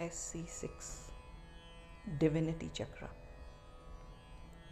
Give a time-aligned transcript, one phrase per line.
[0.00, 0.70] SC6
[2.18, 3.10] Divinity Chakra.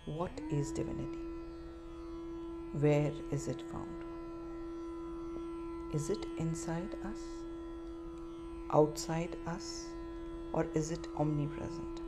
[0.05, 1.19] What is divinity?
[2.75, 4.05] Where is it found?
[5.93, 7.19] Is it inside us,
[8.73, 9.87] outside us,
[10.53, 12.01] or is it omnipresent?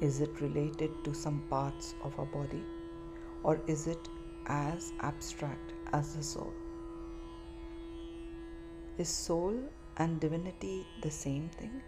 [0.00, 2.62] Is it related to some parts of our body,
[3.42, 4.08] or is it
[4.46, 6.54] as abstract as the soul?
[8.96, 9.60] Is soul
[9.98, 11.82] and divinity the same thing?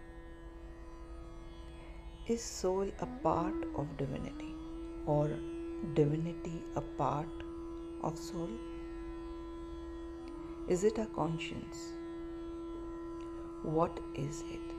[2.27, 4.53] Is soul a part of divinity
[5.05, 5.29] or
[5.95, 7.43] divinity a part
[8.03, 8.49] of soul?
[10.67, 11.93] Is it a conscience?
[13.63, 14.75] What is it?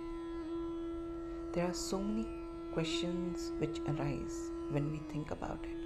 [1.52, 2.26] There are so many
[2.72, 5.76] questions which arise when we think about it.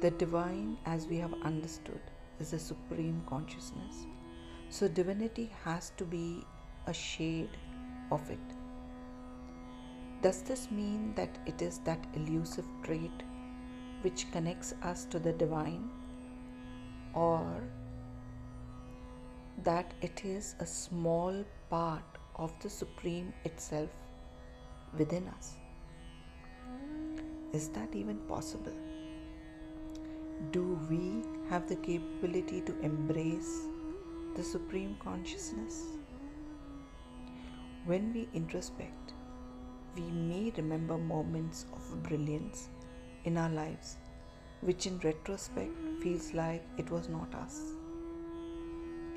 [0.00, 2.00] The divine, as we have understood,
[2.38, 4.06] is the supreme consciousness.
[4.70, 6.46] So, divinity has to be
[6.86, 7.56] a shade
[8.12, 8.38] of it.
[10.22, 13.24] Does this mean that it is that elusive trait
[14.02, 15.90] which connects us to the divine?
[17.14, 17.44] Or
[19.64, 22.04] that it is a small part
[22.36, 23.90] of the Supreme itself
[24.96, 25.54] within us?
[27.52, 28.76] Is that even possible?
[30.52, 33.66] Do we have the capability to embrace
[34.36, 35.82] the Supreme Consciousness?
[37.84, 39.14] When we introspect,
[39.96, 42.68] we may remember moments of brilliance
[43.24, 43.96] in our lives,
[44.60, 47.72] which in retrospect feels like it was not us.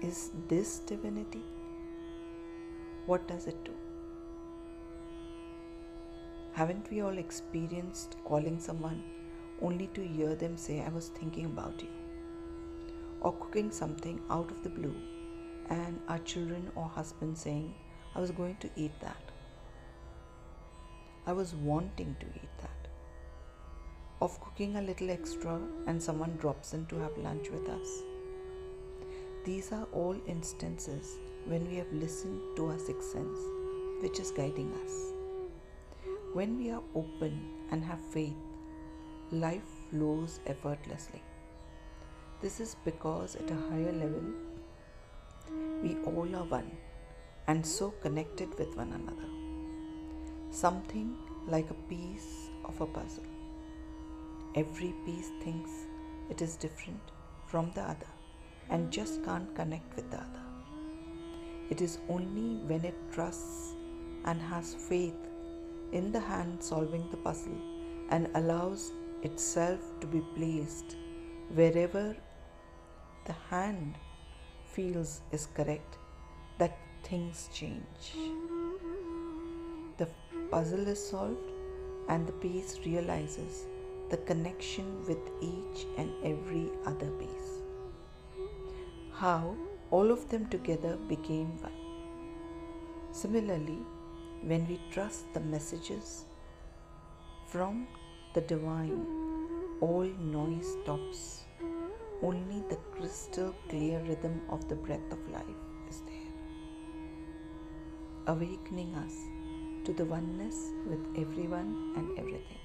[0.02, 1.44] Is this divinity?
[3.06, 3.74] What does it do?
[6.54, 9.04] Haven't we all experienced calling someone
[9.62, 12.03] only to hear them say, I was thinking about you?
[13.24, 14.96] Or cooking something out of the blue
[15.70, 17.74] and our children or husband saying,
[18.16, 19.32] I was going to eat that.
[21.26, 22.70] I was wanting to eat that.
[24.22, 27.88] Of cooking a little extra and someone drops in to have lunch with us.
[29.46, 33.40] These are all instances when we have listened to our sixth sense,
[34.02, 34.92] which is guiding us.
[36.34, 37.40] When we are open
[37.72, 38.36] and have faith,
[39.32, 41.22] life flows effortlessly.
[42.44, 44.22] This is because at a higher level,
[45.82, 46.72] we all are one
[47.48, 49.30] and so connected with one another.
[50.52, 51.16] Something
[51.48, 53.24] like a piece of a puzzle.
[54.56, 55.72] Every piece thinks
[56.30, 57.00] it is different
[57.48, 58.12] from the other
[58.70, 60.44] and just can't connect with the other.
[61.70, 63.74] It is only when it trusts
[64.26, 65.30] and has faith
[65.94, 67.58] in the hand solving the puzzle
[68.10, 70.98] and allows itself to be placed
[71.56, 72.14] wherever
[73.26, 73.96] the hand
[74.66, 75.98] feels is correct
[76.58, 78.06] that things change.
[79.98, 80.08] The
[80.52, 81.52] puzzle is solved
[82.10, 83.66] and the piece realizes
[84.10, 87.62] the connection with each and every other piece.
[89.14, 89.56] How
[89.92, 91.80] all of them together became one.
[93.12, 93.80] Similarly,
[94.42, 96.26] when we trust the messages
[97.48, 97.88] from
[98.34, 99.06] the divine,
[99.80, 101.44] all noise stops.
[102.24, 106.32] Only the crystal clear rhythm of the breath of life is there,
[108.28, 109.14] awakening us
[109.84, 112.62] to the oneness with everyone and everything.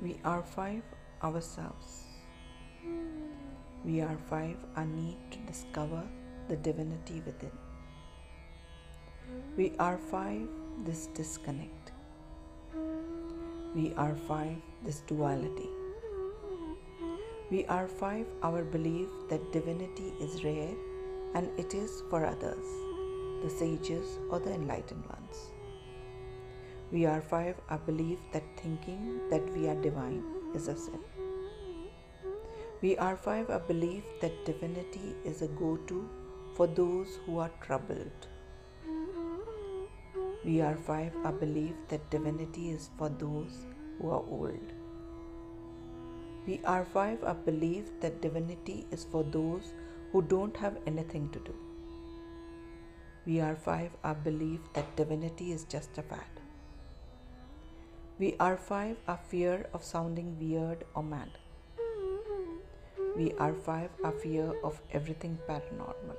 [0.00, 0.84] We are five
[1.24, 2.04] ourselves.
[3.84, 6.04] We are five our need to discover
[6.46, 7.50] the divinity within.
[9.56, 10.46] We are five
[10.84, 11.90] this disconnect.
[13.74, 15.79] We are five this duality.
[17.50, 20.76] We are five our belief that divinity is rare
[21.34, 22.64] and it is for others,
[23.42, 25.50] the sages or the enlightened ones.
[26.92, 30.22] We are five our belief that thinking that we are divine
[30.54, 31.00] is a sin.
[32.82, 36.08] We are five our belief that divinity is a go to
[36.54, 38.28] for those who are troubled.
[40.44, 43.66] We are five our belief that divinity is for those
[43.98, 44.79] who are old.
[46.46, 49.72] We are five our belief that divinity is for those
[50.12, 51.54] who don't have anything to do.
[53.26, 56.40] We are five our belief that divinity is just a fad.
[58.18, 61.30] We are five our fear of sounding weird or mad.
[63.16, 66.16] We are five our fear of everything paranormal.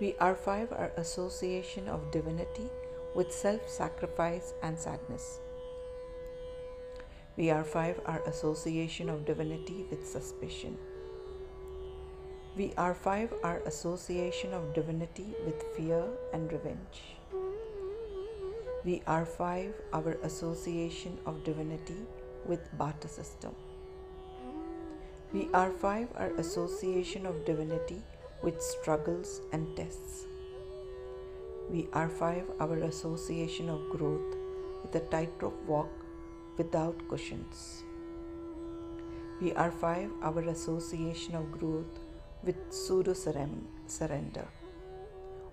[0.00, 2.68] We are five our association of divinity
[3.14, 5.40] with self sacrifice and sadness.
[7.34, 10.76] We are five our association of divinity with suspicion.
[12.54, 17.16] We are five our association of divinity with fear and revenge.
[18.84, 21.96] We are five our association of divinity
[22.44, 23.54] with barter system.
[25.32, 28.02] We are five our association of divinity
[28.42, 30.26] with struggles and tests.
[31.70, 34.36] We are five our association of growth
[34.82, 36.01] with a tightrope walk
[36.56, 37.84] without cushions.
[39.40, 41.98] We are five our association of growth
[42.44, 44.46] with pseudo surrender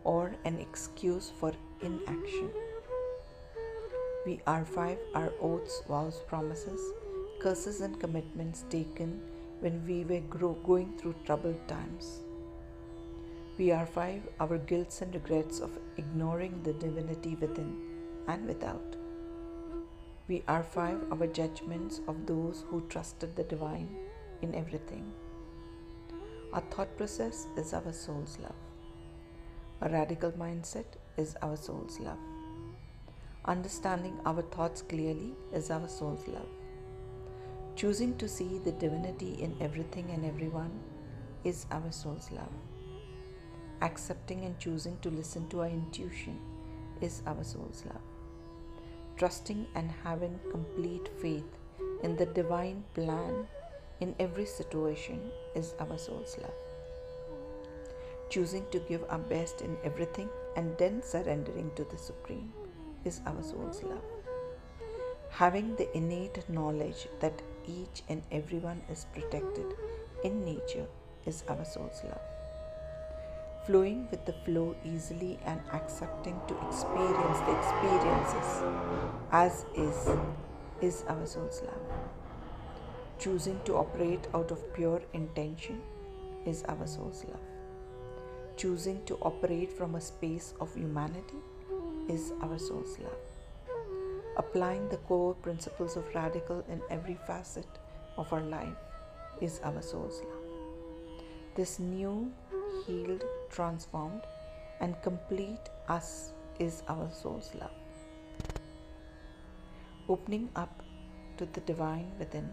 [0.03, 2.51] or an excuse for inaction.
[4.25, 6.81] We are five our oaths, vows, promises,
[7.39, 9.21] curses, and commitments taken
[9.61, 12.19] when we were grow- going through troubled times.
[13.57, 17.71] We are five our guilts and regrets of ignoring the divinity within
[18.27, 18.98] and without.
[20.29, 23.89] We are five our judgments of those who trusted the divine
[24.43, 25.11] in everything.
[26.53, 28.61] Our thought process is our soul's love.
[29.81, 30.85] A radical mindset
[31.17, 32.19] is our soul's love.
[33.45, 36.53] Understanding our thoughts clearly is our soul's love.
[37.75, 40.79] Choosing to see the divinity in everything and everyone
[41.43, 42.53] is our soul's love.
[43.81, 46.39] Accepting and choosing to listen to our intuition
[47.01, 48.18] is our soul's love.
[49.19, 51.57] Trusting and having complete faith
[52.03, 53.47] in the divine plan
[53.99, 55.19] in every situation
[55.55, 56.61] is our soul's love.
[58.29, 62.53] Choosing to give our best in everything and then surrendering to the Supreme
[63.03, 64.07] is our soul's love.
[65.31, 69.65] Having the innate knowledge that each and everyone is protected
[70.23, 70.87] in nature
[71.25, 72.38] is our soul's love.
[73.69, 78.63] Flowing with the flow easily and accepting to experience the experiences
[79.31, 80.09] as is
[80.81, 81.99] is our soul's love.
[83.19, 85.79] Choosing to operate out of pure intention
[86.47, 87.45] is our soul's love.
[88.57, 91.37] Choosing to operate from a space of humanity
[92.07, 93.21] is our soul's love.
[94.37, 97.67] Applying the core principles of radical in every facet
[98.17, 98.81] of our life
[99.41, 101.21] is our soul's love.
[101.53, 102.31] This new,
[102.87, 103.23] healed,
[103.59, 104.23] transformed,
[104.79, 107.81] and complete us is our soul's love.
[110.07, 110.81] Opening up
[111.37, 112.49] to the divine within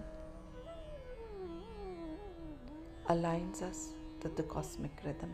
[3.09, 5.33] aligns us to the cosmic rhythm.